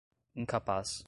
incapaz 0.35 0.99